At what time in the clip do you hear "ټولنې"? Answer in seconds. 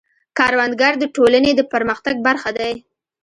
1.15-1.51